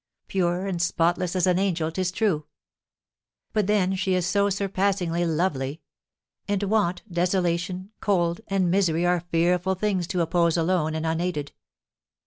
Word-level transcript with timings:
pure 0.27 0.65
and 0.65 0.81
spotless 0.81 1.35
as 1.35 1.45
an 1.45 1.59
angel, 1.59 1.91
'tis 1.91 2.11
true. 2.11 2.47
But 3.53 3.67
then 3.67 3.95
she 3.95 4.15
is 4.15 4.25
so 4.25 4.49
surpassingly 4.49 5.27
lovely; 5.27 5.79
and 6.47 6.63
want, 6.63 7.03
desolation, 7.11 7.91
cold, 8.01 8.41
and 8.47 8.71
misery 8.71 9.05
are 9.05 9.19
fearful 9.19 9.75
things 9.75 10.07
to 10.07 10.21
oppose 10.21 10.57
alone 10.57 10.95
and 10.95 11.05
unaided. 11.05 11.51